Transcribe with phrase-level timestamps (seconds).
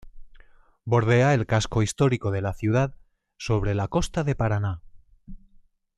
[0.83, 2.95] Bordea el casco histórico de la ciudad
[3.37, 4.81] sobre la costa del Paraná.